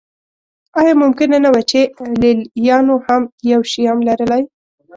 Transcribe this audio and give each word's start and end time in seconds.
ایا 0.79 0.93
ممکنه 1.03 1.37
نه 1.43 1.49
وه 1.53 1.61
چې 1.69 1.79
لېلیانو 2.21 2.95
هم 3.07 3.23
یو 3.51 3.61
شیام 3.71 3.99
لرلی. 4.07 4.43